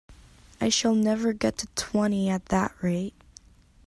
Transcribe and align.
I 0.59 0.69
shall 0.69 0.95
never 0.95 1.31
get 1.31 1.59
to 1.59 1.67
twenty 1.75 2.27
at 2.27 2.47
that 2.47 2.73
rate! 2.81 3.13